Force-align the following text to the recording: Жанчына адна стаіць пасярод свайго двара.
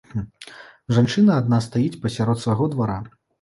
Жанчына 0.97 1.31
адна 1.41 1.59
стаіць 1.67 1.99
пасярод 2.07 2.43
свайго 2.47 2.71
двара. 2.75 2.99